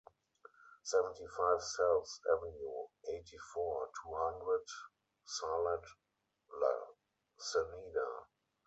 [0.81, 2.87] seventy-five Selves Avenue,
[3.19, 4.65] eighty-four, two hundred,
[5.27, 8.25] Sarlat-la-Canéda